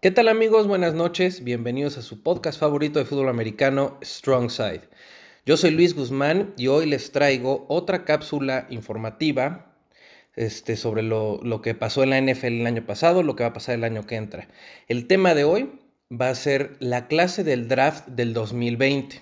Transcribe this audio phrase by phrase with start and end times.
[0.00, 0.68] ¿Qué tal amigos?
[0.68, 4.82] Buenas noches, bienvenidos a su podcast favorito de fútbol americano, Strong Side.
[5.44, 9.74] Yo soy Luis Guzmán y hoy les traigo otra cápsula informativa
[10.36, 13.52] este, sobre lo, que pasó en la NFL el año pasado, lo que va a
[13.52, 14.46] pasar el año que entra.
[14.86, 15.72] El tema de hoy
[16.12, 19.20] va a ser la clase del draft del 2020.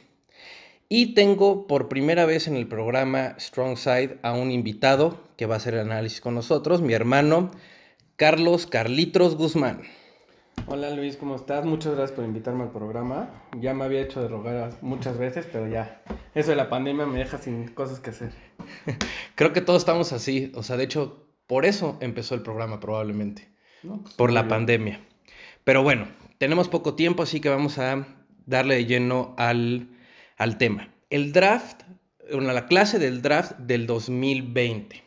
[0.91, 5.55] Y tengo por primera vez en el programa Strong Side a un invitado que va
[5.55, 7.51] a hacer el análisis con nosotros, mi hermano
[8.17, 9.81] Carlos Carlitos Guzmán.
[10.69, 11.65] Hola Luis, ¿cómo estás?
[11.65, 13.31] Muchas gracias por invitarme al programa.
[13.61, 16.03] Ya me había hecho de rogar muchas veces, pero ya,
[16.35, 18.33] eso de la pandemia me deja sin cosas que hacer.
[19.37, 23.49] Creo que todos estamos así, o sea, de hecho, por eso empezó el programa probablemente,
[23.83, 25.01] pues, por la pandemia.
[25.63, 28.05] Pero bueno, tenemos poco tiempo, así que vamos a
[28.45, 29.91] darle de lleno al,
[30.37, 30.93] al tema.
[31.11, 31.83] El draft,
[32.29, 35.01] la clase del draft del 2020.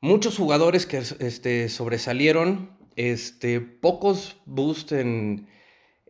[0.00, 5.46] Muchos jugadores que este, sobresalieron este, pocos boosts en,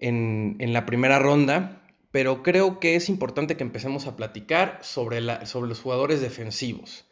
[0.01, 5.69] la primera ronda, pero creo que es importante que empecemos a platicar sobre, la, sobre
[5.69, 7.05] los jugadores defensivos.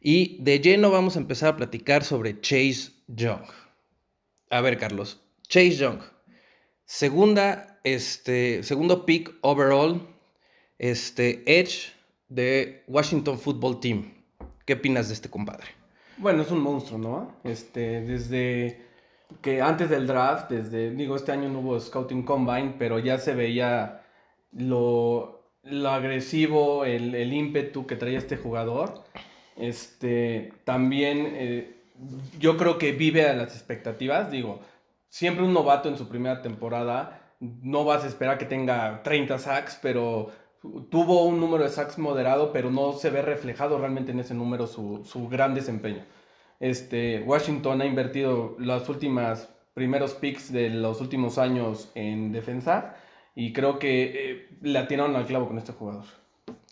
[0.00, 3.44] Y de lleno vamos a empezar a platicar sobre Chase Young.
[4.48, 6.00] A ver, Carlos, Chase Young,
[6.86, 10.08] segunda, este, segundo pick overall,
[10.78, 11.92] este, Edge
[12.28, 14.14] de Washington Football Team.
[14.64, 15.66] ¿Qué opinas de este compadre?
[16.16, 17.36] Bueno, es un monstruo, ¿no?
[17.44, 18.83] Este, desde
[19.40, 23.34] que antes del draft, desde, digo, este año no hubo Scouting Combine, pero ya se
[23.34, 24.02] veía
[24.52, 29.04] lo, lo agresivo, el, el, ímpetu que traía este jugador.
[29.56, 31.84] Este, también eh,
[32.38, 34.60] yo creo que vive a las expectativas, digo,
[35.08, 39.78] siempre un novato en su primera temporada, no vas a esperar que tenga 30 sacks,
[39.80, 40.30] pero
[40.90, 44.66] tuvo un número de sacks moderado, pero no se ve reflejado realmente en ese número
[44.66, 46.04] su, su gran desempeño.
[46.64, 52.96] Este, Washington ha invertido los últimos primeros picks de los últimos años en defensa
[53.34, 56.06] y creo que eh, le atinaron al clavo con este jugador.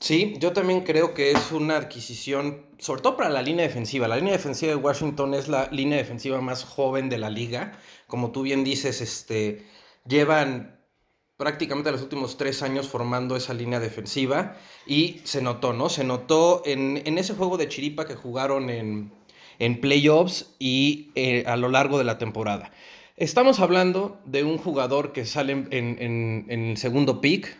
[0.00, 4.08] Sí, yo también creo que es una adquisición, sobre todo para la línea defensiva.
[4.08, 7.72] La línea defensiva de Washington es la línea defensiva más joven de la liga.
[8.06, 9.66] Como tú bien dices, este,
[10.06, 10.80] llevan
[11.36, 15.90] prácticamente los últimos tres años formando esa línea defensiva y se notó, ¿no?
[15.90, 19.12] Se notó en, en ese juego de chiripa que jugaron en,
[19.62, 22.72] en playoffs y eh, a lo largo de la temporada.
[23.16, 27.56] Estamos hablando de un jugador que sale en, el segundo pick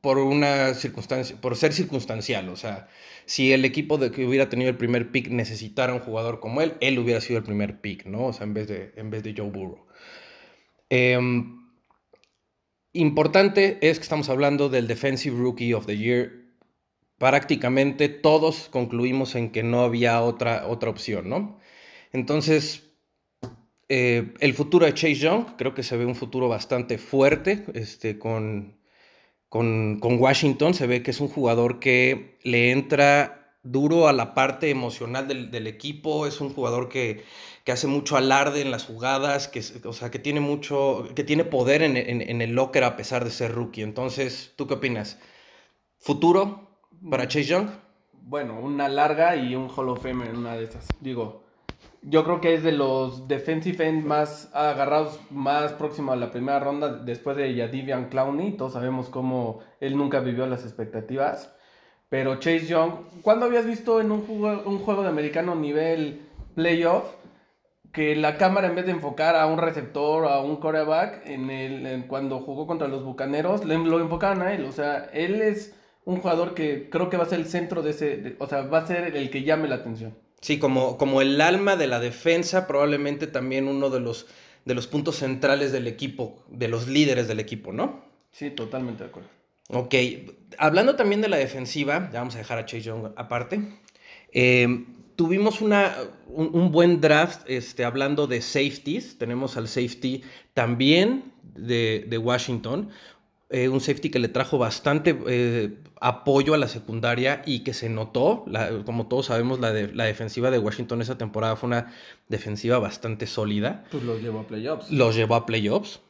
[0.00, 2.48] por una circunstancia, por ser circunstancial.
[2.48, 2.88] O sea,
[3.26, 6.74] si el equipo de que hubiera tenido el primer pick necesitara un jugador como él,
[6.80, 8.26] él hubiera sido el primer pick, ¿no?
[8.26, 9.86] O sea, en vez de, en vez de Joe Burrow.
[10.90, 11.60] Em,
[12.92, 16.43] importante es que estamos hablando del Defensive Rookie of the Year
[17.18, 21.58] prácticamente todos concluimos en que no había otra, otra opción, ¿no?
[22.12, 22.84] Entonces,
[23.88, 28.18] eh, el futuro de Chase Young, creo que se ve un futuro bastante fuerte este,
[28.18, 28.78] con,
[29.48, 30.74] con, Washington.
[30.74, 35.66] Se ve que es un jugador que le entra duro a la parte emocional del,
[35.66, 36.26] equipo.
[36.26, 37.24] Es un jugador que,
[37.66, 41.82] hace mucho alarde en las jugadas, que, o sea, que tiene mucho, que tiene poder
[41.82, 43.82] en, en el locker a pesar de ser rookie.
[43.82, 45.18] Entonces, ¿tú qué opinas?
[45.98, 46.63] ¿Futuro?
[47.10, 47.68] ¿Para Chase Young?
[48.22, 50.88] Bueno, una larga y un Hall of Fame en una de esas.
[51.00, 51.42] Digo,
[52.00, 56.60] yo creo que es de los defensive end más agarrados, más próximo a la primera
[56.60, 58.56] ronda después de Yadivian Clowney.
[58.56, 61.54] Todos sabemos cómo él nunca vivió las expectativas.
[62.08, 66.22] Pero Chase Young, ¿cuándo habías visto en un juego, un juego de americano nivel
[66.54, 67.04] playoff
[67.92, 72.06] que la cámara en vez de enfocar a un receptor, a un quarterback, en el,
[72.06, 74.64] cuando jugó contra los Bucaneros, lo enfocaban a él?
[74.64, 77.90] O sea, él es un jugador que creo que va a ser el centro de
[77.90, 80.14] ese, o sea, va a ser el que llame la atención.
[80.40, 84.26] Sí, como, como el alma de la defensa, probablemente también uno de los,
[84.64, 88.04] de los puntos centrales del equipo, de los líderes del equipo, ¿no?
[88.30, 89.30] Sí, totalmente de acuerdo.
[89.68, 89.94] Ok,
[90.58, 93.62] hablando también de la defensiva, ya vamos a dejar a Chase Young aparte.
[94.32, 94.84] Eh,
[95.16, 99.16] tuvimos una, un, buen draft este, hablando de safeties.
[99.16, 100.22] Tenemos al safety
[100.52, 102.90] también de, de Washington.
[103.50, 107.90] Eh, un safety que le trajo bastante eh, apoyo a la secundaria y que se
[107.90, 108.46] notó,
[108.86, 111.92] como todos sabemos, la, de, la defensiva de Washington esa temporada fue una
[112.28, 113.84] defensiva bastante sólida.
[113.90, 114.90] Pues los llevó a playoffs.
[114.90, 116.00] Los llevó a playoffs.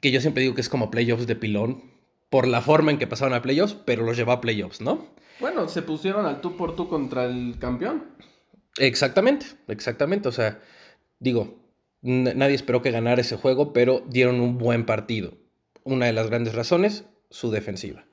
[0.00, 1.82] Que yo siempre digo que es como playoffs de pilón,
[2.30, 5.06] por la forma en que pasaron a playoffs, pero los llevó a playoffs, ¿no?
[5.38, 8.04] Bueno, se pusieron al tú por tú contra el campeón.
[8.76, 10.28] Exactamente, exactamente.
[10.28, 10.60] O sea,
[11.20, 11.58] digo,
[12.00, 15.41] nadie esperó que ganara ese juego, pero dieron un buen partido
[15.84, 18.04] una de las grandes razones, su defensiva.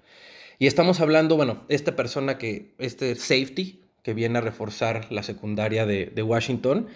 [0.57, 5.86] Y estamos hablando, bueno, esta persona que, este safety, que viene a reforzar la secundaria
[5.86, 6.88] de, Washington,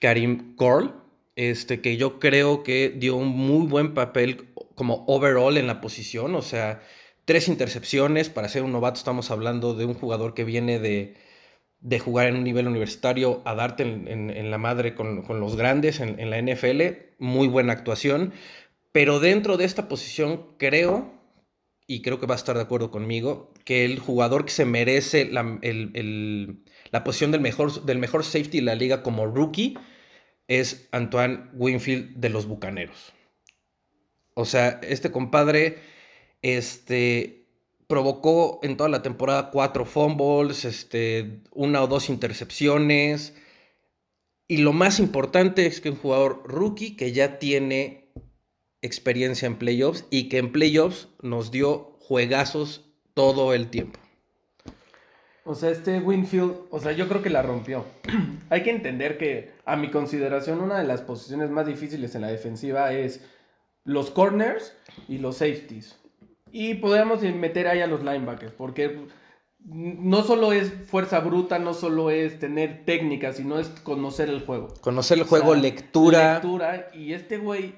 [0.00, 0.94] Karim Corl,
[1.36, 6.34] este, que yo creo que dio un muy buen papel como overall en la posición,
[6.34, 6.82] o sea,
[7.24, 11.14] tres intercepciones para ser un novato, estamos hablando de un jugador que viene de,
[11.80, 16.18] de jugar en un nivel universitario a darte en, la madre con, los grandes en,
[16.18, 16.82] en, la NFL,
[17.18, 18.32] muy buena actuación,
[18.92, 21.12] pero dentro de esta posición creo,
[21.86, 25.24] y creo que va a estar de acuerdo conmigo, que el jugador que se merece
[25.26, 25.58] la,
[26.90, 29.76] la posición del mejor, del mejor safety de la liga como rookie
[30.48, 33.12] es Antoine Winfield de los Bucaneros.
[34.34, 35.78] O sea, este compadre
[36.42, 37.46] este,
[37.86, 43.34] provocó en toda la temporada cuatro fumbles, este, una o dos intercepciones.
[44.48, 47.99] Y lo más importante es que un jugador rookie que ya tiene
[48.82, 53.98] experiencia en playoffs y que en playoffs nos dio juegazos todo el tiempo.
[55.44, 57.84] O sea, este Winfield, o sea, yo creo que la rompió.
[58.50, 62.28] Hay que entender que, a mi consideración, una de las posiciones más difíciles en la
[62.28, 63.20] defensiva es
[63.84, 64.76] los corners
[65.08, 65.98] y los safeties.
[66.52, 69.06] Y podríamos meter ahí a los linebackers, porque
[69.64, 74.68] no solo es fuerza bruta, no solo es tener técnica, sino es conocer el juego.
[74.80, 76.34] Conocer el juego, lectura.
[76.34, 77.74] Lectura, y este güey,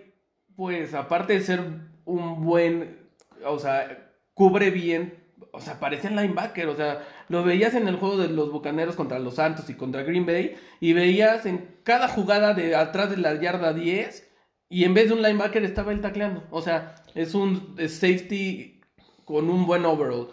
[0.56, 1.60] pues aparte de ser
[2.04, 2.98] un buen,
[3.44, 5.22] o sea, cubre bien
[5.52, 9.18] o sea, parecía linebacker, o sea, lo veías en el juego de los Bucaneros contra
[9.18, 13.38] los Santos y contra Green Bay, y veías en cada jugada de atrás de la
[13.38, 14.30] yarda 10,
[14.70, 16.44] y en vez de un linebacker estaba él tacleando.
[16.50, 18.80] O sea, es un safety
[19.26, 20.28] con un buen overall.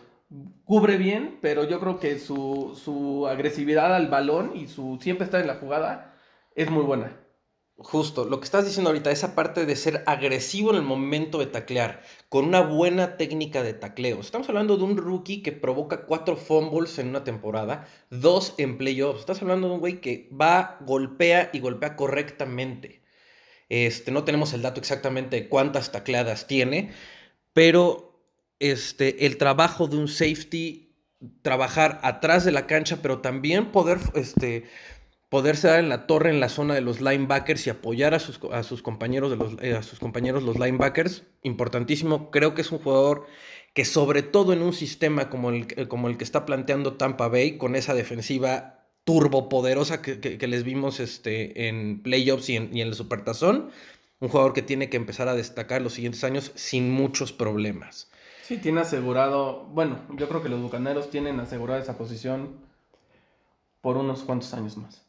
[0.63, 5.41] Cubre bien, pero yo creo que su, su agresividad al balón y su siempre estar
[5.41, 6.15] en la jugada
[6.55, 7.11] es muy buena.
[7.81, 11.45] Justo, lo que estás diciendo ahorita, esa parte de ser agresivo en el momento de
[11.45, 14.19] taclear, con una buena técnica de tacleo.
[14.19, 19.21] Estamos hablando de un rookie que provoca cuatro fumbles en una temporada, dos en playoffs.
[19.21, 23.01] Estás hablando de un güey que va, golpea y golpea correctamente.
[23.69, 26.91] Este, no tenemos el dato exactamente de cuántas tacleadas tiene,
[27.53, 28.21] pero
[28.59, 30.97] este, el trabajo de un safety,
[31.43, 34.65] trabajar atrás de la cancha, pero también poder este,
[35.29, 38.39] poderse dar en la torre en la zona de los linebackers y apoyar a sus,
[38.51, 42.31] a sus compañeros de los, eh, a sus compañeros los linebackers, importantísimo.
[42.31, 43.27] Creo que es un jugador
[43.73, 47.27] que sobre todo en un sistema como el, eh, como el que está planteando Tampa
[47.27, 52.81] Bay, con esa defensiva turbopoderosa que, que, les vimos este, en playoffs y en, y
[52.81, 53.71] en el Supertazón,
[54.19, 58.11] un jugador que tiene que empezar a destacar los siguientes años sin muchos problemas.
[58.43, 62.57] Sí, tiene asegurado, bueno, yo creo que los Bucaneros tienen asegurada esa posición
[63.81, 65.08] por unos cuantos años más.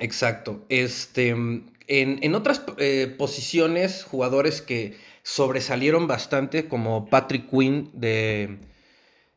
[0.00, 0.64] Exacto.
[0.68, 1.28] Este,
[1.86, 8.58] en, otras eh, posiciones, jugadores que sobresalieron bastante, como Patrick Quinn de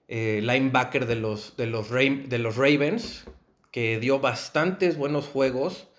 [0.08, 3.26] eh, linebacker de los, de, los de los Ravens,
[3.72, 5.90] que dio bastantes buenos juegos.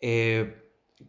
[0.00, 0.56] Eh,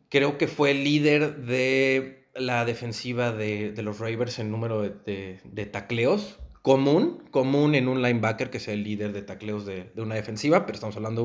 [0.09, 6.37] creo que fue líder de la defensiva de, los Ravens en número de, de tacleos
[6.67, 10.75] común, común en un linebacker que sea el líder de tacleos de, una defensiva, pero
[10.75, 11.23] estamos hablando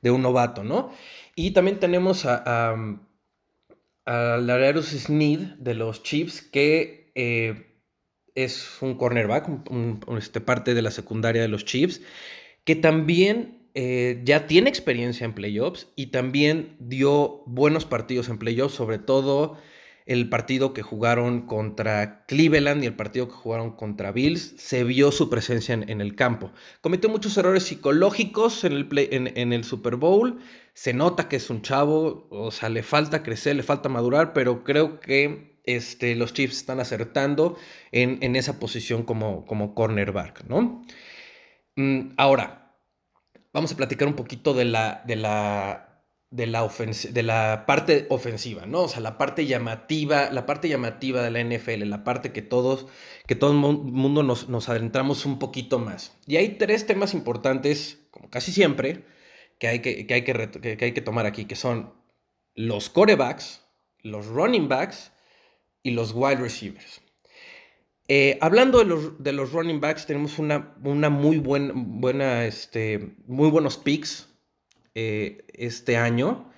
[0.00, 0.90] de un, novato, ¿no?
[1.34, 2.72] Y también tenemos a,
[4.06, 7.76] a, a Sneed de los Chiefs, que eh,
[8.34, 9.50] es un cornerback,
[10.16, 12.00] este, parte de la secundaria de los Chiefs,
[12.64, 18.76] que también eh, ya tiene experiencia en playoffs y también dio buenos partidos en playoffs,
[18.76, 19.58] sobre todo
[20.10, 25.12] el partido que jugaron contra Cleveland y el partido que jugaron contra Bills, se vio
[25.12, 26.50] su presencia en, el campo.
[26.80, 30.40] Cometió muchos errores psicológicos en el, Super Bowl.
[30.74, 34.64] Se nota que es un chavo, o sea, le falta crecer, le falta madurar, pero
[34.64, 37.56] creo que este, los Chiefs están acertando
[37.92, 40.82] en, esa posición como, como cornerback, ¿no?
[41.76, 42.74] Mm, ahora,
[43.52, 45.89] vamos a platicar un poquito de la, de la
[46.30, 48.82] de la, de la parte ofensiva, ¿no?
[48.82, 52.86] O sea, la parte llamativa, la parte llamativa de la NFL, la parte que todos,
[53.26, 56.16] que todo el mundo nos, nos, adentramos un poquito más.
[56.26, 59.04] Y hay tres temas importantes, como casi siempre,
[59.58, 61.92] que hay que, hay que, hay que tomar aquí, que son
[62.54, 63.66] los corebacks,
[64.02, 65.12] los running backs
[65.82, 67.02] y los wide receivers.
[68.06, 73.16] Eh, hablando de los, de los, running backs, tenemos una, una muy buen, buena, este,
[73.26, 74.29] muy buenos picks
[74.94, 76.50] eh, este año.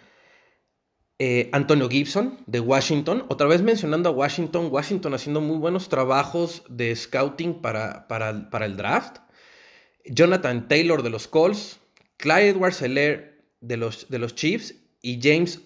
[1.19, 6.65] Eh, Antonio Gibson de Washington, otra vez mencionando a Washington, Washington haciendo muy buenos trabajos
[6.69, 9.19] de scouting para, para, para el draft.
[10.05, 11.79] Jonathan Taylor de los Colts,
[12.17, 15.61] Clyde Edwards de los, de los Chiefs y James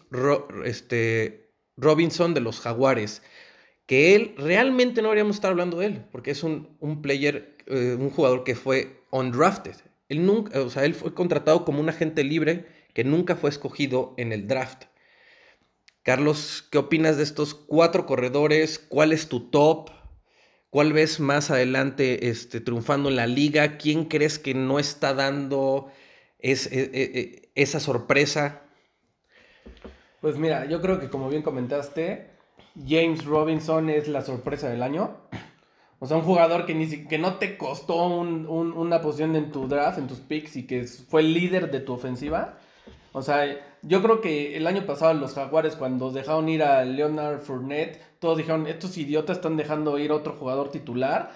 [0.64, 3.22] este, Robinson de los Jaguares.
[3.86, 7.96] Que él realmente no deberíamos estar hablando de él, porque es un, un player, eh,
[7.98, 9.76] un jugador que fue undrafted.
[10.08, 14.14] Él nunca, o sea, él fue contratado como un agente libre que nunca fue escogido
[14.16, 14.84] en el draft.
[16.02, 18.78] Carlos, ¿qué opinas de estos cuatro corredores?
[18.78, 19.90] ¿Cuál es tu top?
[20.70, 23.76] ¿Cuál ves más adelante este, triunfando en la liga?
[23.76, 25.90] ¿Quién crees que no está dando
[26.38, 28.62] e, e, e, esa sorpresa?
[30.20, 32.30] Pues mira, yo creo que como bien comentaste,
[32.86, 35.16] James Robinson es la sorpresa del año.
[35.98, 39.98] O sea, un jugador que, ni, que no te costó una posición en tu draft,
[39.98, 42.58] en tus picks, y que fue el líder de tu ofensiva.
[43.12, 43.46] O sea,
[43.82, 48.36] yo creo que el año pasado los Jaguares, cuando dejaron ir a Leonard Fournette, todos
[48.36, 51.32] dijeron, estos idiotas están dejando ir a otro jugador titular.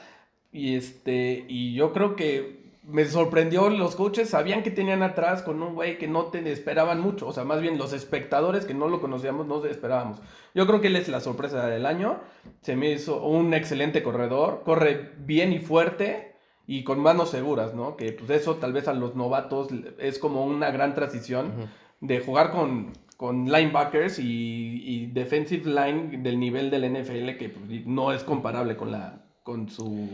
[0.53, 5.63] Y este, y yo creo que me sorprendió, los coaches sabían que tenían atrás con
[5.63, 8.89] un güey que no te esperaban mucho, o sea, más bien los espectadores que no
[8.89, 10.19] lo conocíamos no esperábamos.
[10.55, 12.21] Yo creo que él es la sorpresa del año,
[12.63, 17.97] se me hizo un excelente corredor, corre bien y fuerte y con manos seguras, ¿no?
[17.97, 19.69] Que pues eso tal vez a los novatos
[19.99, 21.53] es como una gran transición
[22.01, 27.87] de jugar con, con linebackers y, y, defensive line del nivel del NFL que pues,
[27.87, 30.09] no es comparable con la con su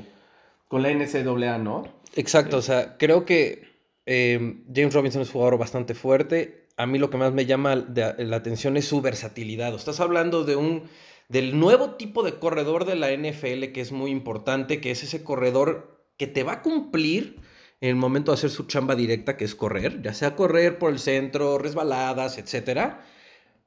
[0.69, 1.85] con la NCAA, ¿no?
[2.15, 6.67] Exacto, o sea, creo que eh, James Robinson es un jugador bastante fuerte.
[6.77, 9.75] A mí lo que más me llama la atención es su versatilidad.
[9.75, 10.85] Estás hablando de un
[11.29, 15.25] del nuevo tipo de corredor de la NFL que es muy importante, que es ese
[15.25, 17.41] corredor que te va a cumplir
[17.81, 20.93] en el momento de hacer su chamba directa, que es correr, ya sea correr por
[20.93, 23.05] el centro, resbaladas, etcétera,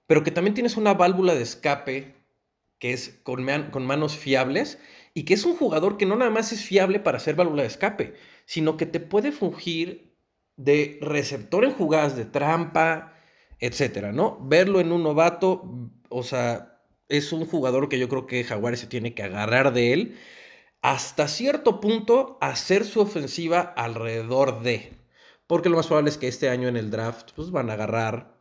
[0.07, 2.15] pero que también tienes una válvula de escape
[2.79, 4.79] que es con manos fiables
[5.19, 7.67] y que es un jugador que no nada más es fiable para hacer válvula de
[7.67, 8.13] escape,
[8.45, 10.15] sino que te puede fungir
[10.55, 13.15] de receptor en jugadas de trampa,
[13.59, 14.39] etcétera, ¿no?
[14.41, 18.87] Verlo en un novato, o sea, es un jugador que yo creo que Jaguares se
[18.87, 20.17] tiene que agarrar de él
[20.81, 24.93] hasta cierto punto hacer su ofensiva alrededor de.
[25.47, 28.37] Porque lo más probable es que este año en el draft pues van a agarrar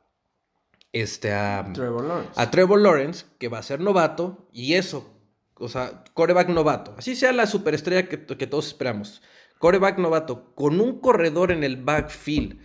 [0.92, 2.40] este, a, Trevor Lawrence.
[2.40, 5.17] a Trevor Lawrence, que va a ser novato, y eso
[5.58, 9.22] o sea, coreback novato, así sea la superestrella que, que todos esperamos,
[9.58, 12.60] coreback novato, con un corredor en el backfield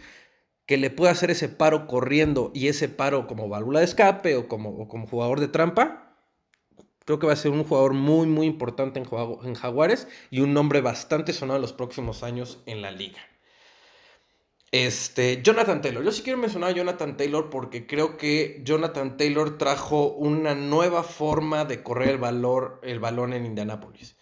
[0.66, 4.48] que le pueda hacer ese paro corriendo y ese paro como válvula de escape o
[4.48, 6.18] como, como jugador de trampa,
[7.06, 9.08] creo que va a ser un jugador muy, muy importante en,
[9.44, 13.20] en Jaguares y un nombre bastante sonado en los próximos años en la liga.
[14.74, 16.04] Este, Jonathan Taylor.
[16.04, 21.04] Yo sí quiero mencionar a Jonathan Taylor porque creo que Jonathan Taylor trajo una nueva
[21.04, 24.18] forma de correr el, valor, el balón en Indianápolis.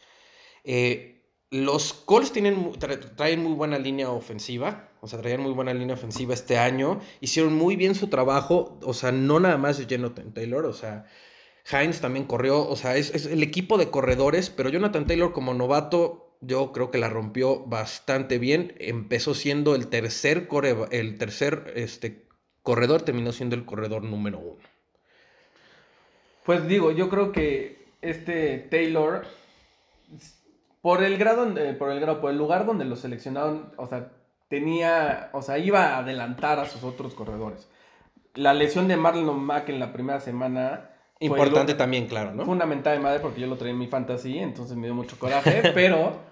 [0.66, 2.74] Eh, los Colts tienen,
[3.16, 7.00] traen muy buena línea ofensiva, o sea, traían muy buena línea ofensiva este año.
[7.22, 11.06] Hicieron muy bien su trabajo, o sea, no nada más de Jonathan Taylor, o sea,
[11.72, 16.31] Hines también corrió, o sea, es el equipo de corredores, pero Jonathan Taylor como novato
[16.42, 18.74] yo creo que la rompió bastante bien.
[18.80, 20.48] Empezó siendo el tercer,
[20.92, 22.26] el tercer este,
[22.64, 24.64] corredor, terminó siendo el corredor número uno.
[26.44, 29.26] Pues digo, yo creo que este Taylor,
[30.82, 34.12] por el grado, por el grado, por el lugar donde lo seleccionaron, o sea,
[34.48, 37.70] tenía, o sea, iba a adelantar a sus otros corredores.
[38.34, 42.46] La lesión de Marlon Mack en la primera semana Importante también, claro, ¿no?
[42.46, 45.62] Fundamental de madre porque yo lo traía en mi fantasy, entonces me dio mucho coraje,
[45.76, 46.31] pero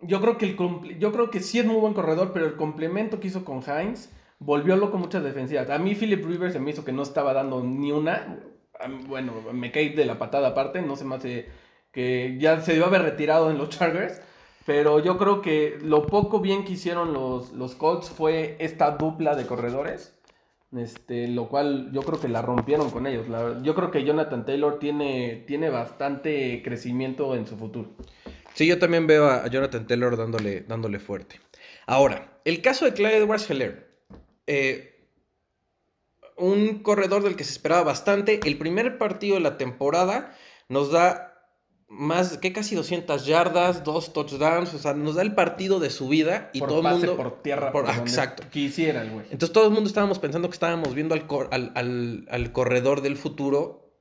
[0.00, 3.20] yo creo que el yo creo que sí es muy buen corredor, pero el complemento
[3.20, 5.70] que hizo con Heinz volvió loco muchas defensivas.
[5.70, 8.38] A mí Philip Rivers se me hizo que no estaba dando ni una.
[9.08, 11.48] Bueno, me caí de la patada aparte, no se me hace
[11.92, 14.20] que ya se debió haber retirado en los Chargers.
[14.66, 19.36] Pero yo creo que lo poco bien que hicieron los, los Colts fue esta dupla
[19.36, 20.16] de corredores.
[20.76, 23.26] Este, lo cual yo creo que la rompieron con ellos.
[23.62, 27.90] yo creo que Jonathan Taylor tiene, tiene bastante crecimiento en su futuro.
[28.56, 31.38] Sí, yo también veo a Jonathan Taylor dándole, dándole fuerte.
[31.86, 33.86] Ahora, el caso de Clyde Edwards Heller.
[34.46, 35.10] Eh,
[36.38, 38.40] un corredor del que se esperaba bastante.
[38.44, 40.34] El primer partido de la temporada
[40.70, 41.34] nos da
[41.88, 46.08] más que casi 200 yardas, dos touchdowns, o sea, nos da el partido de su
[46.08, 48.42] vida y todo el mundo por tierra por, exacto.
[48.50, 49.26] quisiera el güey.
[49.30, 51.26] Entonces todo el mundo estábamos pensando que estábamos viendo al,
[51.74, 53.92] al, al corredor del futuro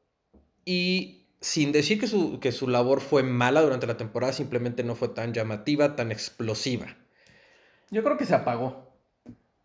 [0.63, 4.95] y sin decir que su, que su labor fue mala durante la temporada, simplemente no
[4.95, 6.87] fue tan llamativa, tan explosiva.
[7.91, 8.89] Yo creo que se apagó.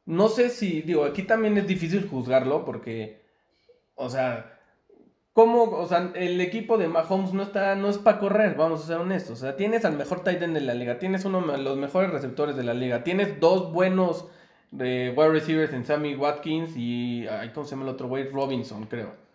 [0.05, 3.23] No sé si, digo, aquí también es difícil juzgarlo porque,
[3.95, 4.61] o sea,
[5.33, 8.87] ¿cómo, o sea, el equipo de Mahomes no está, no es para correr, vamos a
[8.87, 9.39] ser honestos.
[9.39, 12.11] O sea, tienes al mejor tight end de la liga, tienes uno de los mejores
[12.11, 14.27] receptores de la liga, tienes dos buenos
[14.79, 18.29] eh, wide receivers en Sammy Watkins y, ¿cómo se llama el otro güey?
[18.29, 19.30] Robinson, creo.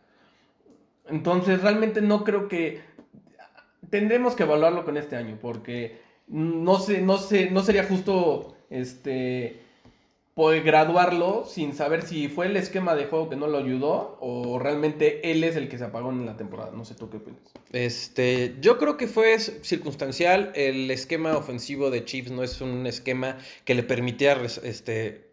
[1.07, 2.81] Entonces, realmente no creo que.
[3.89, 9.65] Tendremos que evaluarlo con este año, porque no sé, no sé, no sería justo este
[10.35, 14.59] puede graduarlo sin saber si fue el esquema de juego que no lo ayudó o
[14.59, 16.71] realmente él es el que se apagó en la temporada.
[16.75, 17.39] No sé tú qué opinas.
[17.71, 20.51] Este, yo creo que fue circunstancial.
[20.53, 25.31] El esquema ofensivo de Chiefs no es un esquema que le permitiera este,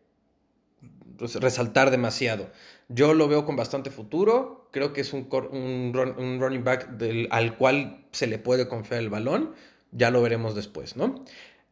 [1.18, 2.50] resaltar demasiado.
[2.88, 4.68] Yo lo veo con bastante futuro.
[4.72, 6.88] Creo que es un, un, running back
[7.30, 9.54] al cual se le puede confiar el balón.
[9.92, 11.24] Ya lo veremos después, ¿no?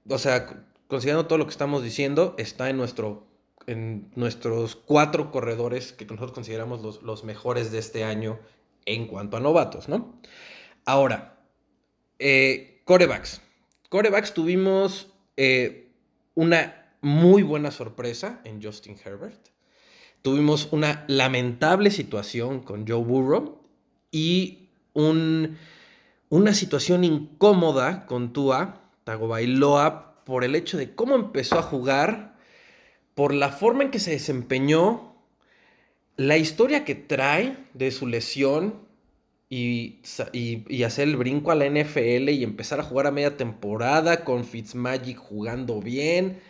[0.08, 2.76] O sea, considerando todo lo que estamos diciendo, está en
[4.14, 8.38] nuestros cuatro corredores que nosotros consideramos los, mejores de este año
[8.86, 10.20] en cuanto a novatos, ¿no?
[10.84, 11.38] Ahora,
[12.18, 13.40] eh, corebacks.
[13.88, 15.92] Corebacks tuvimos eh,
[16.34, 19.48] una muy buena sorpresa en Justin Herbert.
[20.22, 23.62] Tuvimos una lamentable situación con Joe Burrow
[24.10, 25.56] y un,
[26.28, 32.36] una situación incómoda con Tua Tagovailoa por el hecho de cómo empezó a jugar,
[33.14, 35.16] por la forma en que se desempeñó,
[36.16, 38.90] la historia que trae de su lesión
[39.48, 40.00] y,
[40.84, 45.16] hacer el brinco a la NFL y empezar a jugar a media temporada con Fitzmagic
[45.16, 46.40] jugando bien.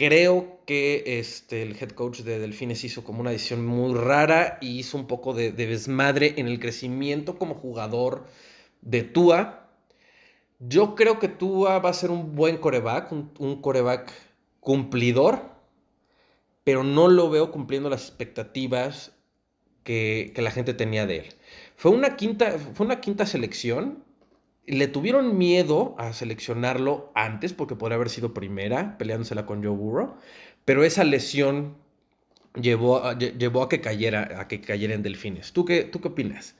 [0.00, 4.78] Creo que este, el head coach de Delfines hizo como una decisión muy rara y
[4.78, 8.24] hizo un poco de, de desmadre en el crecimiento como jugador
[8.80, 9.60] de Tua
[10.60, 14.12] yo creo que Tua va a ser un buen coreback, un, coreback
[14.60, 15.40] cumplidor,
[16.64, 19.12] pero no lo veo cumpliendo las expectativas
[19.82, 21.26] que, la gente tenía de él.
[21.76, 24.04] Fue una quinta, fue una quinta selección.
[24.66, 30.16] Le tuvieron miedo a seleccionarlo antes porque podría haber sido primera, peleándosela con Joe Burrow,
[30.64, 31.74] pero esa lesión
[32.54, 35.52] llevó a, llevó a que cayera, a que cayera en Delfines.
[35.52, 36.54] ¿Tú qué, tú qué opinas?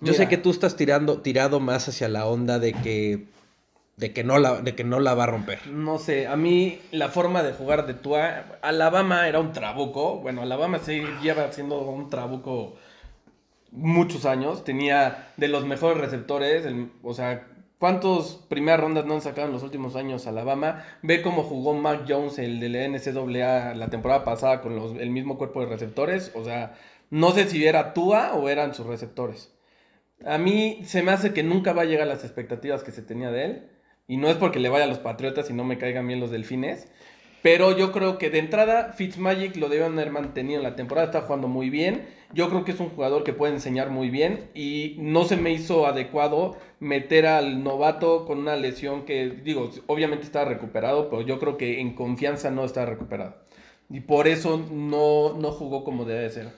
[0.00, 3.26] Yo sé que tú estás tirando, tirado más hacia la onda de que,
[3.96, 5.66] de que, no la, de que no la va a romper.
[5.66, 10.16] No sé, a mí la forma de jugar de Tua, Alabama era un trabuco.
[10.20, 12.76] Bueno, Alabama se lleva siendo un trabuco
[13.72, 14.64] muchos años.
[14.64, 16.66] Tenía de los mejores receptores,
[17.02, 17.46] o sea,
[17.80, 20.84] ¿Cuántos primeras rondas no han sacado en los últimos años Alabama?
[21.00, 25.38] Ve cómo jugó Mac Jones, el del NCAA, la temporada pasada con los, el mismo
[25.38, 26.30] cuerpo de receptores.
[26.34, 26.74] O sea,
[27.08, 29.54] no sé si era Tua o eran sus receptores.
[30.26, 33.00] A mí se me hace que nunca va a llegar a las expectativas que se
[33.00, 33.70] tenía de él.
[34.06, 36.30] Y no es porque le vaya a los Patriotas y no me caigan bien los
[36.30, 36.92] Delfines.
[37.42, 41.06] Pero yo creo que de entrada Fitzmagic lo deben haber mantenido en la temporada.
[41.06, 42.06] Está jugando muy bien.
[42.32, 44.50] Yo creo que es un jugador que puede enseñar muy bien.
[44.54, 50.24] Y no se me hizo adecuado meter al novato con una lesión que, digo, obviamente
[50.24, 53.36] está recuperado, pero yo creo que en confianza no está recuperado.
[53.88, 56.52] Y por eso no, no jugó como debe ser.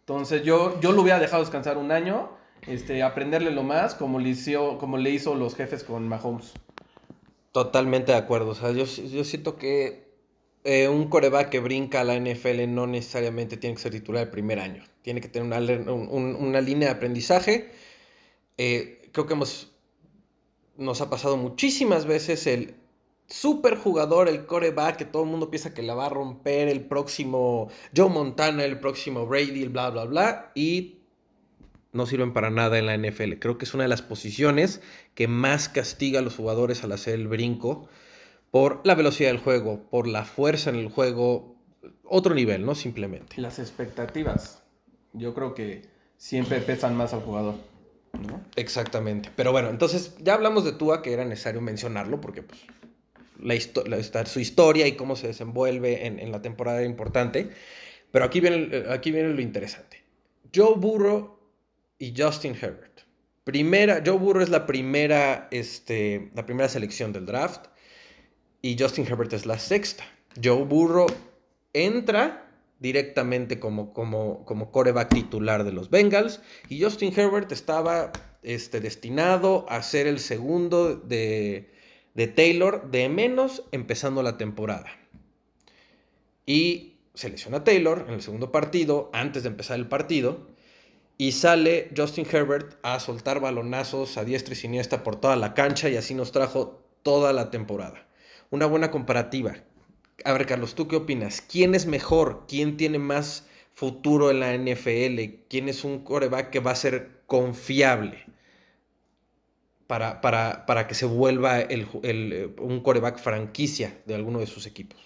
[0.00, 2.30] Entonces yo, yo lo hubiera dejado descansar un año
[2.66, 6.52] este, aprenderle lo más como le, hizo, como le hizo los jefes con Mahomes.
[7.52, 8.50] Totalmente de acuerdo.
[8.50, 10.09] O sea, yo, siento que
[10.64, 14.30] eh, un coreback que brinca a la NFL no necesariamente tiene que ser titular el
[14.30, 14.84] primer año.
[15.02, 17.70] Tiene que tener una, línea de aprendizaje.
[18.58, 19.72] Eh, creo que hemos,
[20.76, 22.74] nos ha pasado muchísimas veces el
[23.26, 26.82] super jugador, el coreback, que todo el mundo piensa que la va a romper el
[26.82, 30.52] próximo Joe Montana, el próximo Brady, bla, bla, bla.
[30.54, 30.98] Y
[31.92, 33.38] no sirven para nada en la NFL.
[33.38, 34.82] Creo que es una de las posiciones
[35.14, 37.88] que más castiga a los jugadores al hacer el brinco
[38.50, 41.56] por la velocidad del juego, por la fuerza en el juego,
[42.04, 42.74] otro nivel, ¿no?
[42.74, 43.40] Simplemente.
[43.40, 44.62] Las expectativas,
[45.12, 45.82] yo creo que
[46.16, 47.54] siempre pesan más al jugador.
[48.56, 49.30] Exactamente.
[49.36, 52.60] Pero bueno, entonces ya hablamos de Tua, que era necesario mencionarlo, porque pues
[53.38, 57.50] la, su historia y cómo se desenvuelve en, en la temporada era importante.
[58.10, 60.02] Pero aquí viene, aquí viene lo interesante.
[60.54, 61.38] Joe Burrow
[61.98, 63.02] y Justin Herbert.
[63.44, 67.66] Primera, Joe Burrow es la primera, este, la primera selección del draft
[68.62, 70.04] y Justin Herbert es la sexta.
[70.42, 71.06] Joe Burrow
[71.72, 72.46] entra
[72.78, 79.66] directamente como, como, como coreback titular de los Bengals y Justin Herbert estaba este, destinado
[79.68, 81.70] a ser el segundo de,
[82.14, 84.90] de Taylor de menos empezando la temporada.
[86.46, 90.48] Y selecciona a Taylor en el segundo partido, antes de empezar el partido,
[91.18, 95.90] y sale Justin Herbert a soltar balonazos a diestra y siniestra por toda la cancha
[95.90, 98.06] y así nos trajo toda la temporada.
[98.50, 99.54] Una buena comparativa.
[100.24, 101.40] A ver, Carlos, ¿tú qué opinas?
[101.40, 102.44] ¿Quién es mejor?
[102.48, 105.46] ¿Quién tiene más futuro en la NFL?
[105.48, 108.24] ¿Quién es un coreback que va a ser confiable
[109.86, 111.58] para, para, que se vuelva
[112.58, 115.00] un coreback franquicia de alguno de sus equipos?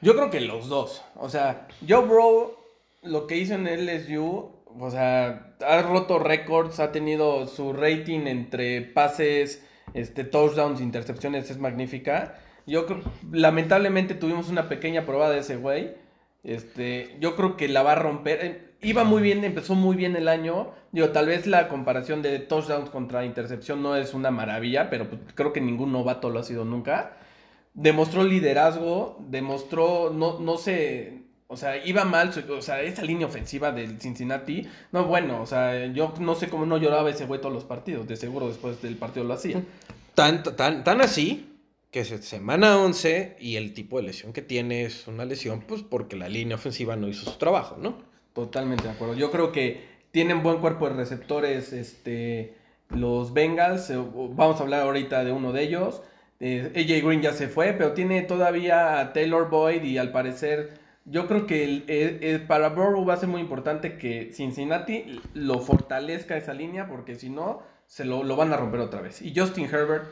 [0.00, 1.02] Yo creo que los dos.
[1.16, 2.58] O sea, Joe Bro,
[3.02, 8.82] lo que hizo en LSU o sea, ha roto récords, ha tenido su rating entre
[8.82, 9.64] pases,
[9.94, 12.34] este, touchdowns, intercepciones, es magnífica.
[12.66, 12.86] Yo
[13.30, 15.94] lamentablemente tuvimos una pequeña probada de ese güey.
[16.42, 18.38] Este, yo creo que la va a romper.
[18.42, 20.72] Eh, iba muy bien, empezó muy bien el año.
[20.92, 25.20] Digo, tal vez la comparación de touchdowns contra intercepción no es una maravilla, pero pues,
[25.34, 27.16] creo que ningún novato lo ha sido nunca.
[27.72, 31.23] Demostró liderazgo, demostró, no, no sé,
[31.54, 35.86] o sea, iba mal, o sea, esa línea ofensiva del Cincinnati, no, bueno, o sea,
[35.86, 38.96] yo no sé cómo no lloraba ese güey todos los partidos, de seguro después del
[38.96, 39.62] partido lo hacía.
[40.14, 41.50] Tan, tan, tan así
[41.90, 45.82] que es semana 11 y el tipo de lesión que tiene es una lesión, pues
[45.82, 47.98] porque la línea ofensiva no hizo su trabajo, ¿no?
[48.32, 49.14] Totalmente de acuerdo.
[49.14, 52.56] Yo creo que tienen buen cuerpo de receptores, este,
[52.88, 56.02] los Bengals, eh, vamos a hablar ahorita de uno de ellos.
[56.40, 60.83] Eh, AJ Green ya se fue, pero tiene todavía a Taylor Boyd y al parecer
[61.04, 66.36] yo creo que el, para Burrow va a ser muy importante que Cincinnati lo fortalezca
[66.36, 69.20] esa línea, porque si no, se lo, van a romper otra vez.
[69.20, 70.06] Y Justin Herbert,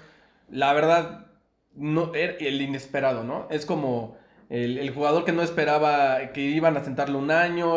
[0.51, 1.27] la verdad,
[1.75, 3.49] no, er, el inesperado, ¿no?
[3.51, 4.19] Es como
[4.51, 7.77] el, jugador que no esperaba que iban a sentarle un año,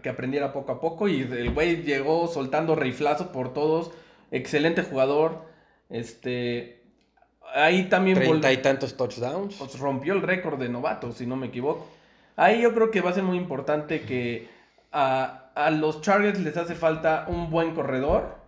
[0.00, 3.90] que aprendiera poco a poco, y el güey llegó soltando riflazos por todos.
[4.30, 5.46] Excelente jugador.
[5.90, 6.84] Este.
[7.54, 8.18] Ahí también.
[8.18, 9.56] Treinta y tantos touchdowns.
[9.56, 11.88] Pues rompió el récord de novato, si no me equivoco.
[12.36, 14.48] Ahí yo creo que va a ser muy importante que
[14.92, 18.42] a, los Chargers les hace falta un buen corredor.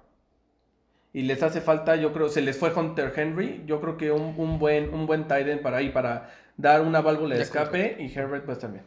[1.13, 3.63] Y les hace falta, yo creo, se les fue Hunter Henry.
[3.67, 7.37] Yo creo que un, buen, un buen tight end para ahí, para dar una válvula
[7.37, 7.97] de escape.
[7.99, 8.85] Y Herbert pues también.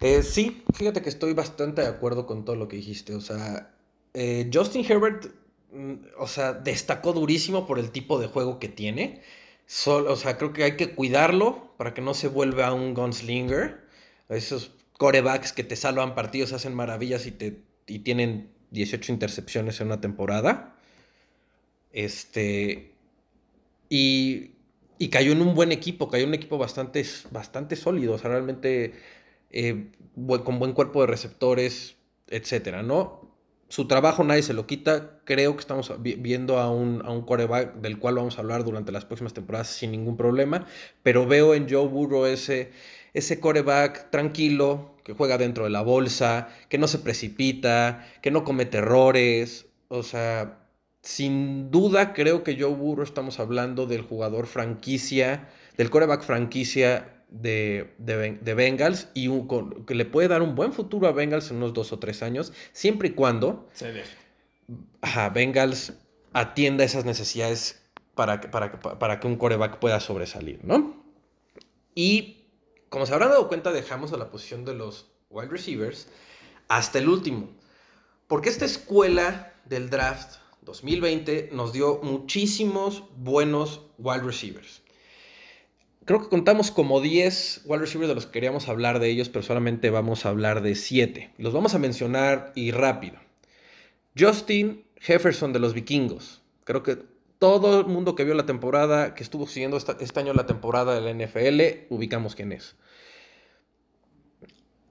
[0.00, 3.14] Eh, sí, fíjate que estoy bastante de acuerdo con todo lo que dijiste.
[3.14, 3.70] O sea,
[4.12, 5.26] eh, Justin Herbert,
[5.72, 9.22] mm, o sea, destacó durísimo por el tipo de juego que tiene.
[9.86, 13.87] o sea, creo que hay que cuidarlo para que no se vuelva un gunslinger
[14.28, 19.86] esos corebacks que te salvan partidos, hacen maravillas y, te, y tienen 18 intercepciones en
[19.86, 20.76] una temporada.
[21.92, 22.92] Este.
[23.88, 24.52] Y,
[24.98, 28.30] y cayó en un buen equipo, cayó en un equipo bastante, bastante sólido, o sea,
[28.30, 28.94] realmente
[29.50, 29.90] eh,
[30.44, 33.28] con buen cuerpo de receptores, etcétera, ¿no?
[33.68, 35.20] Su trabajo nadie se lo quita.
[35.24, 38.92] Creo que estamos viendo a un, a un coreback del cual vamos a hablar durante
[38.92, 40.66] las próximas temporadas sin ningún problema.
[41.02, 42.72] Pero veo en Joe Burrow ese,
[43.14, 48.44] ese coreback tranquilo, que juega dentro de la bolsa, que no se precipita, que no
[48.44, 49.66] comete errores.
[49.88, 50.68] O sea,
[51.00, 57.94] sin duda creo que Joe Burrow estamos hablando del jugador franquicia, del coreback franquicia de,
[57.98, 59.30] de, Bengals y
[59.86, 62.52] que le puede dar un buen futuro a Bengals en unos dos o tres años,
[62.72, 63.92] siempre y cuando Se
[65.32, 65.94] Bengals
[66.32, 67.82] atienda esas necesidades
[68.14, 71.02] para, para, para que un coreback pueda sobresalir, ¿no?
[71.94, 72.37] Y
[72.88, 76.08] como se habrán dado cuenta, dejamos a la posición de los wide receivers
[76.68, 77.50] hasta el último.
[78.26, 84.82] Porque esta escuela del draft 2020 nos dio muchísimos buenos wide receivers.
[86.04, 89.42] Creo que contamos como 10 wide receivers de los que queríamos hablar de ellos, pero
[89.42, 91.34] solamente vamos a hablar de 7.
[91.36, 93.18] Los vamos a mencionar y rápido.
[94.18, 96.40] Justin Jefferson de los vikingos.
[96.64, 96.98] Creo que
[97.38, 101.00] todo el mundo que vio la temporada, que estuvo siguiendo este año la temporada de
[101.00, 102.76] la NFL, ubicamos quién es.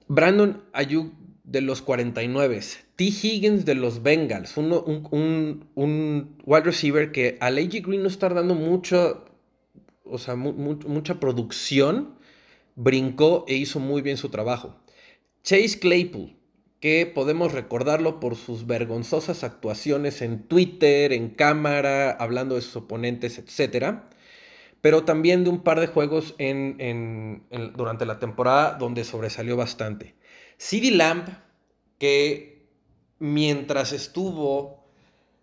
[0.08, 1.12] Brandon Ayuk
[1.44, 2.60] de los 49,
[2.96, 3.04] T.
[3.04, 5.66] Higgins de los Bengals, un,
[6.44, 9.24] wide receiver que a AJ Green no está dando mucho,
[10.04, 12.16] o sea, mucha producción,
[12.74, 14.76] brincó e hizo muy bien su trabajo.
[15.42, 16.37] Chase Claypool,
[16.80, 23.38] que podemos recordarlo por sus vergonzosas actuaciones en Twitter, en cámara, hablando de sus oponentes,
[23.38, 24.00] etc.
[24.80, 27.44] Pero también de un par de juegos en,
[27.76, 30.14] durante la temporada donde sobresalió bastante.
[30.56, 31.28] CD Lamb,
[31.98, 32.68] que
[33.18, 34.84] mientras estuvo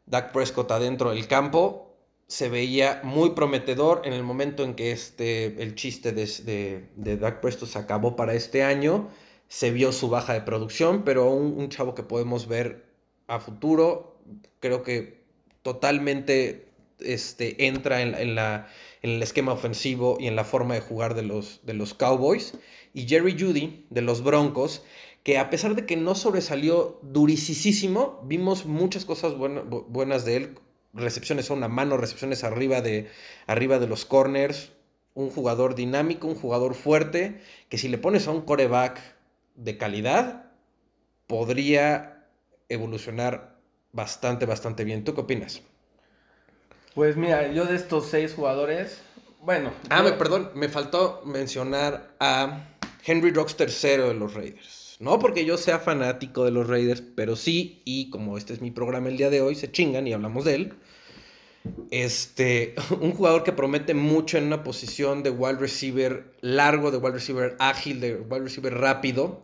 [0.06, 5.62] Dak Prescott adentro del campo, se veía muy prometedor en el momento en que este,
[5.62, 9.10] el chiste de, de, de Dak Prescott se acabó para este año
[9.48, 12.86] se vio su baja de producción, pero un, chavo que podemos ver
[13.28, 14.18] a futuro,
[14.60, 15.24] creo que
[15.62, 18.68] totalmente este, entra en, la,
[19.02, 22.54] en, el esquema ofensivo y en la forma de jugar de los, de los Cowboys.
[22.94, 24.84] Y Jerry Judy, de los Broncos,
[25.24, 30.60] que a pesar de que no sobresalió durisísimo, vimos muchas cosas buenas de él.
[30.94, 33.10] Recepciones a una mano, recepciones arriba de,
[33.48, 34.72] arriba de los corners.
[35.16, 39.15] Un jugador dinámico, un jugador fuerte, que si le pones a un coreback
[39.56, 40.52] de calidad,
[41.28, 42.28] podría
[42.70, 43.56] evolucionar
[43.92, 45.04] bastante, bastante bien.
[45.04, 45.62] ¿Tú qué opinas?
[46.94, 49.02] Pues mira, yo de estos seis jugadores,
[49.42, 49.72] bueno.
[49.90, 52.68] Ah, me, perdón, me faltó mencionar a
[53.06, 54.98] Henry Rocks III de los Raiders.
[55.00, 58.72] No porque yo sea fanático de los Raiders, pero sí, y como este es mi
[58.72, 60.74] programa el día de hoy, se chingan y hablamos de él.
[61.92, 67.14] Este, un jugador que promete mucho en una posición de wide receiver largo, de wide
[67.14, 69.42] receiver ágil, de wide receiver rápido,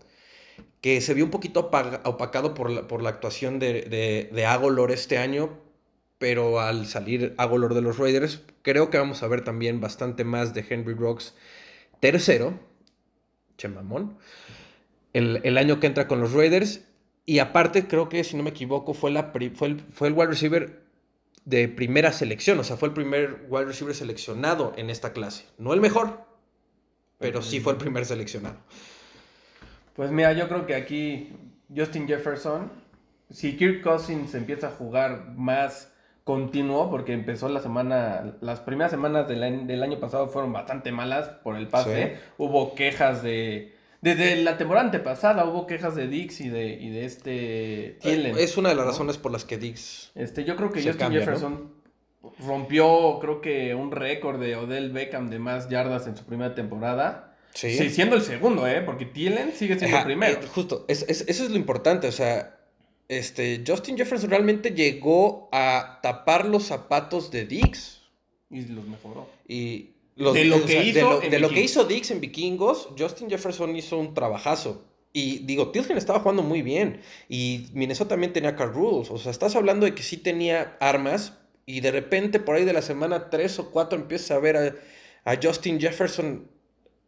[0.81, 1.71] que se vio un poquito
[2.03, 5.59] opacado por la, por la actuación de, de, de Agolor este año,
[6.17, 10.53] pero al salir Agolor de los Raiders, creo que vamos a ver también bastante más
[10.53, 11.35] de Henry Rocks
[11.99, 12.59] tercero,
[13.57, 14.17] Chemamón,
[15.13, 16.81] el, el año que entra con los Raiders.
[17.25, 20.80] Y aparte, creo que si no me equivoco, fue, la, fue, fue el wide receiver
[21.45, 25.45] de primera selección, o sea, fue el primer wide receiver seleccionado en esta clase.
[25.57, 26.25] No el mejor,
[27.17, 28.57] pero sí fue el primer seleccionado.
[29.95, 31.33] Pues mira, yo creo que aquí
[31.75, 32.71] Justin Jefferson,
[33.29, 35.91] si Kirk Cousins empieza a jugar más
[36.23, 41.55] continuo, porque empezó la semana, las primeras semanas del año, pasado fueron bastante malas por
[41.55, 46.73] el pase, hubo quejas de desde la temporada antepasada hubo quejas de Dix y de,
[46.73, 48.37] y de este Thielen.
[48.37, 50.11] Es una de las razones por las que Dix.
[50.15, 51.71] Este, yo creo que Justin Jefferson
[52.39, 57.37] rompió, creo que un récord de Odell Beckham de más yardas en su primera temporada.
[57.53, 57.89] Sí.
[57.89, 58.81] siendo el segundo, ¿eh?
[58.81, 60.39] Porque Thielen sigue siendo el primero.
[60.39, 62.07] Eh, justo, eso es lo importante.
[62.07, 62.57] O sea,
[63.07, 68.01] este, Justin Jefferson realmente llegó a tapar los zapatos de Dix.
[68.49, 69.29] Y los mejoró.
[69.47, 73.97] Y de lo, que, hizo de lo, que hizo Dix en Vikingos, Justin Jefferson hizo
[73.97, 74.85] un trabajazo.
[75.13, 77.01] Y digo, Tilgen estaba jugando muy bien.
[77.27, 79.11] Y Minnesota también tenía car rules.
[79.11, 81.33] O sea, estás hablando de que sí tenía armas.
[81.65, 84.81] Y de repente, por ahí de la semana 3 o 4, empiezas a ver
[85.25, 86.47] a, Justin Jefferson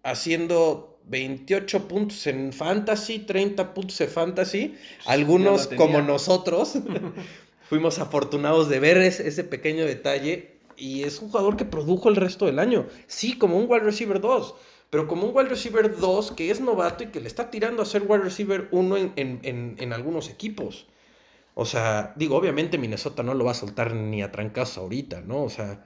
[0.03, 4.75] haciendo 28 puntos en fantasy, 30 puntos en fantasy.
[5.05, 6.73] Algunos, como nosotros,
[7.69, 12.45] fuimos afortunados de ver ese pequeño detalle y es un jugador que produjo el resto
[12.45, 12.87] del año.
[13.07, 14.55] Sí, como un wide receiver 2,
[14.89, 17.85] pero como un wide receiver 2 que es novato y que le está tirando a
[17.85, 20.87] ser wide receiver 1 en, algunos equipos.
[21.55, 25.43] O sea, digo, obviamente Minnesota no lo va a soltar ni a trancas ahorita, ¿no?
[25.43, 25.85] O sea,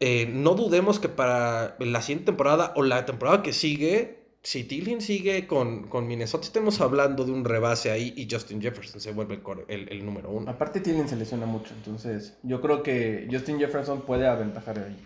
[0.00, 5.00] eh, no dudemos que para la siguiente temporada o la temporada que sigue, si Tilling
[5.00, 9.40] sigue con, con, Minnesota, estemos hablando de un rebase ahí y Justin Jefferson se vuelve
[9.68, 10.50] el, el, número uno.
[10.50, 14.96] Aparte Tilling se lesiona mucho, entonces yo creo que Justin Jefferson puede aventajar ahí.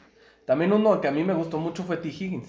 [0.44, 2.08] También uno que a mí me gustó mucho fue T.
[2.08, 2.48] Higgins.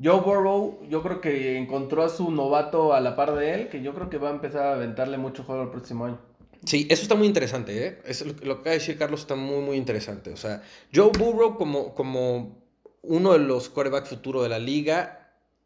[0.00, 3.82] Joe Burrow, yo creo que encontró a su novato a la par de él, que
[3.82, 6.18] yo creo que va a empezar a aventarle mucho juego el próximo año.
[6.66, 7.98] Sí, eso está muy interesante, ¿eh?
[8.04, 10.32] Es lo, que acaba de decir Carlos está muy, muy interesante.
[10.32, 10.62] O sea,
[10.94, 12.58] Joe Burrow como, como
[13.02, 15.17] uno de los quarterbacks futuro de la liga,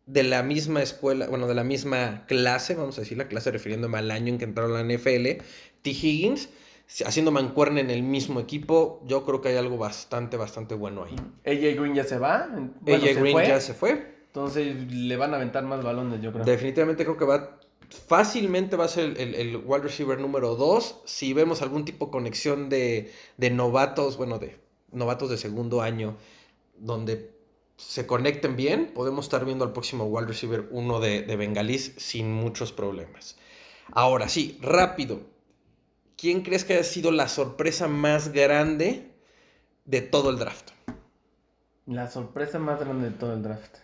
[0.07, 3.99] de la misma escuela, bueno, de la misma clase, vamos a decir la clase refiriéndome
[3.99, 5.43] al año en que entraron a la NFL,
[5.83, 5.91] T.
[5.91, 6.49] Higgins,
[7.07, 11.15] haciendo mancuerna en el mismo equipo, yo creo que hay algo bastante, bastante bueno ahí.
[11.47, 12.49] AJ Green ya se va.
[12.87, 14.13] AJ Green ya se fue.
[14.27, 16.45] Entonces le van a aventar más balones, yo creo.
[16.45, 17.61] Definitivamente creo que va,
[18.09, 21.03] fácilmente va a ser el, el, wide receiver número 2.
[21.05, 24.59] Si vemos algún tipo de conexión de, de novatos, bueno, de
[24.91, 26.17] novatos de segundo año,
[26.79, 27.31] donde
[27.77, 32.33] se conecten bien, podemos estar viendo al próximo wide receiver uno de, de Bengalís sin
[32.33, 33.37] muchos problemas.
[33.91, 35.21] Ahora sí, rápido.
[36.17, 39.11] ¿Quién crees que ha sido la sorpresa más grande
[39.85, 40.71] de todo el draft?
[41.87, 43.79] La sorpresa más grande de todo el draft.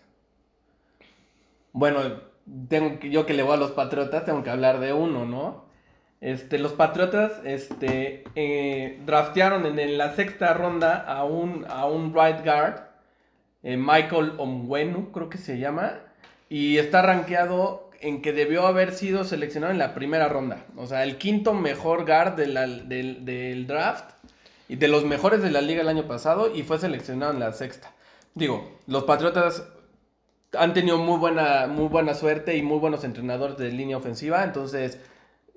[1.73, 2.01] Bueno,
[2.67, 5.65] tengo que, yo que le voy a los Patriotas, tengo que hablar de uno, ¿no?
[6.21, 12.43] Este, los Patriotas este, eh, draftearon en, la sexta ronda a un, a un right
[12.43, 12.88] guard
[13.63, 15.99] eh, Michael Omwenu, creo que se llama,
[16.49, 20.65] y está rankeado en que debió haber sido seleccionado en la primera ronda.
[20.77, 24.11] O sea, el quinto mejor guard del, draft
[24.67, 27.51] y de los mejores de la liga el año pasado y fue seleccionado en la
[27.53, 27.93] sexta.
[28.35, 29.67] Digo, los Patriotas
[30.57, 34.99] han tenido muy buena, muy buena suerte y muy buenos entrenadores de línea ofensiva, entonces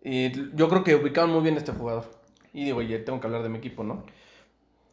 [0.02, 2.10] yo creo que ubicaron muy bien este jugador.
[2.52, 4.04] Y digo, oye, tengo que hablar de mi equipo, ¿no?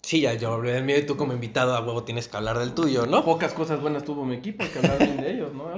[0.02, 2.58] Sí, ya yo hablé del mío y tú como invitado a huevo tienes que hablar
[2.58, 3.24] del tuyo, ¿no?
[3.26, 5.70] Pocas cosas buenas tuvo mi equipo, que hablar bien de ellos, ¿no?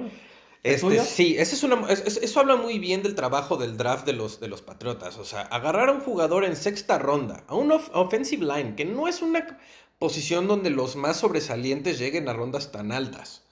[0.64, 4.40] Este, sí, eso, es una, eso habla muy bien del trabajo del draft de los,
[4.40, 5.18] de los Patriotas.
[5.18, 9.08] O sea, agarrar a un jugador en sexta ronda, a un offensive line, que no
[9.08, 9.60] es una
[9.98, 13.44] posición donde los más sobresalientes lleguen a rondas tan altas.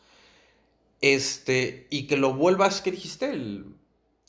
[1.01, 3.31] Este, y que lo vuelvas, ¿qué dijiste?
[3.31, 3.75] El,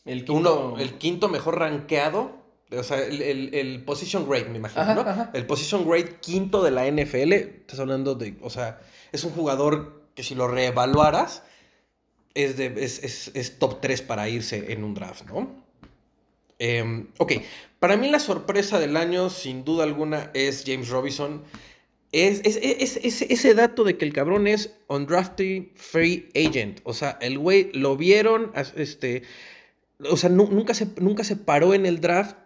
[0.07, 0.77] el, quinto...
[0.79, 2.40] el quinto mejor rankeado
[2.77, 5.31] o sea, el, position grade, me imagino, ¿no?
[5.33, 8.81] El position grade quinto de la NFL, estás hablando de, o sea,
[9.13, 11.43] es un jugador que si lo reevaluaras,
[12.35, 15.51] es, de, es, top 3 para irse en un draft, ¿no?
[16.59, 17.33] Em, ok,
[17.81, 21.43] para mí la sorpresa del año, sin duda alguna, es James Robinson.
[22.13, 26.81] Es, ese dato de que el cabrón es undrafted free agent.
[26.85, 29.23] O sea, el güey lo vieron, este,
[30.09, 32.37] o sea, nunca, se, nunca se paró en el draft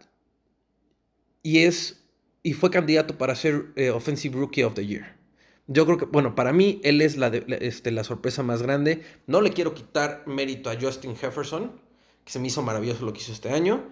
[1.44, 2.00] y es
[2.42, 5.16] y fue candidato para ser eh, Offensive Rookie of the Year.
[5.66, 9.02] Yo creo que, bueno, para mí él es la, este, la sorpresa más grande.
[9.26, 11.80] No le quiero quitar mérito a Justin Jefferson,
[12.24, 13.82] que se me hizo maravilloso lo que hizo este año,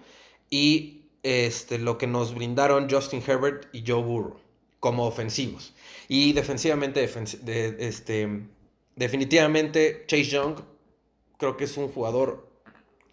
[0.51, 4.39] y este, lo que nos brindaron Justin Herbert y Joe Burrow
[4.79, 5.73] como ofensivos.
[6.07, 7.09] Y defensivamente,
[7.79, 8.43] este,
[8.95, 10.55] definitivamente Chase Young
[11.37, 12.47] creo que es un jugador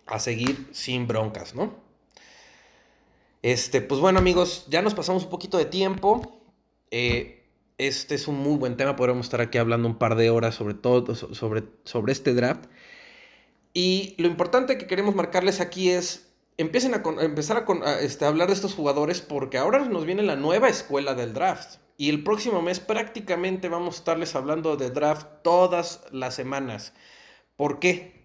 [0.06, 1.89] a seguir sin broncas, ¿no?
[3.42, 6.42] Este, pues bueno amigos, ya nos pasamos un poquito de tiempo.
[6.90, 7.48] Eh,
[7.78, 10.74] este es un muy buen tema, podremos estar aquí hablando un par de horas sobre
[10.74, 12.66] todo, sobre, sobre este draft.
[13.72, 18.54] Y lo importante que queremos marcarles aquí es, empiecen a, empezar a, este, hablar de
[18.54, 21.78] estos jugadores porque ahora nos viene la nueva escuela del draft.
[21.96, 26.92] Y el próximo mes prácticamente vamos a estarles hablando de draft todas las semanas.
[27.56, 28.19] ¿Por qué?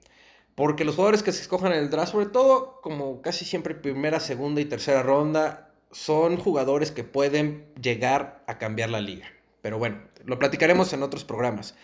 [0.56, 4.20] Porque los jugadores que se escojan en el draft, sobre todo como casi siempre primera,
[4.20, 9.28] segunda y tercera ronda, son jugadores que pueden llegar a cambiar la liga.
[9.62, 11.76] Pero bueno, lo platicaremos en otros programas.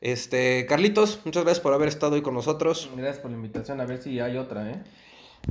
[0.00, 2.90] Este, Carlitos, muchas gracias por haber estado hoy con nosotros.
[2.96, 4.82] Gracias por la invitación, a ver si hay otra, ¿eh?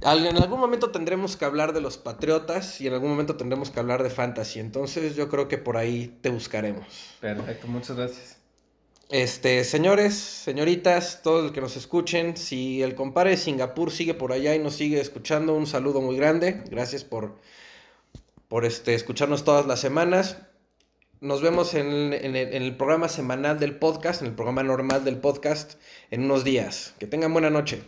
[0.02, 3.80] En algún momento tendremos que hablar de los Patriotas y en algún momento tendremos que
[3.80, 4.60] hablar de Fantasy.
[4.60, 7.18] Entonces yo creo que por ahí te buscaremos.
[7.20, 8.41] Perfecto, muchas gracias.
[9.12, 14.32] Este, señores, señoritas, todos los que nos escuchen, si el compadre de Singapur sigue por
[14.32, 16.64] allá y nos sigue escuchando, un saludo muy grande.
[16.70, 17.36] Gracias por,
[18.48, 20.38] por este, escucharnos todas las semanas.
[21.20, 25.74] Nos vemos en, en el programa semanal del podcast, en el programa normal del podcast,
[26.10, 26.96] en unos días.
[26.98, 27.84] Que tengan buena noche.